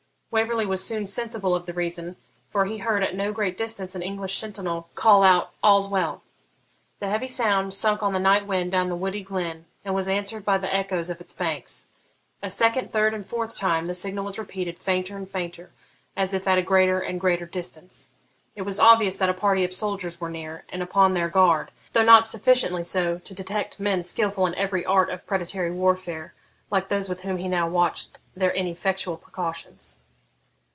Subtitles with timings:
[0.33, 2.15] Waverley was soon sensible of the reason,
[2.49, 6.23] for he heard at no great distance an English sentinel call out 'All's well.'
[7.01, 10.45] The heavy sound sunk on the night wind down the woody glen, and was answered
[10.45, 11.87] by the echoes of its banks.
[12.41, 15.69] A second, third, and fourth time the signal was repeated fainter and fainter,
[16.15, 18.11] as if at a greater and greater distance.
[18.55, 22.03] It was obvious that a party of soldiers were near, and upon their guard, though
[22.05, 26.33] not sufficiently so to detect men skilful in every art of predatory warfare,
[26.69, 29.97] like those with whom he now watched their ineffectual precautions.